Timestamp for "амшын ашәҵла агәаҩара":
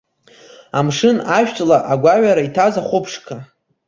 0.77-2.47